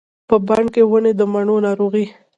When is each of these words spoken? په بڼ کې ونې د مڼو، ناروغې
په 0.29 0.35
بڼ 0.47 0.63
کې 0.73 0.81
ونې 0.91 1.11
د 1.19 1.21
مڼو، 1.33 1.55
ناروغې 1.65 2.05